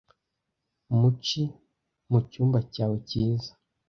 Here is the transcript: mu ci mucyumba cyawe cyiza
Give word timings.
mu 0.97 1.09
ci 1.25 1.41
mucyumba 2.09 2.59
cyawe 2.73 2.95
cyiza 3.09 3.51